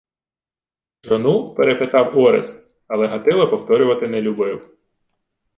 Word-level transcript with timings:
—Жону?— 1.03 1.53
перепитав 1.55 2.17
Орест, 2.17 2.71
але 2.87 3.07
Гатило 3.07 3.47
повторювати 3.47 4.07
не 4.07 4.21
любив. 4.21 4.77